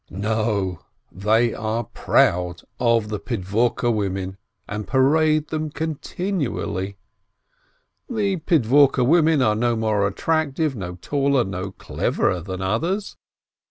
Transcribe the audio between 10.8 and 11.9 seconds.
taller, no